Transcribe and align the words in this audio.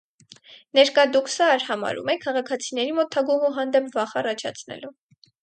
Ներկա 0.77 1.03
դուքսը 1.15 1.49
արհամարհում 1.55 2.09
է՝ 2.13 2.15
քաղաքացիների 2.23 2.97
մոտ 3.01 3.13
թագուհու 3.17 3.53
հանդեպ 3.61 3.93
վախ 3.99 4.19
առաջացնելով։ 4.25 4.99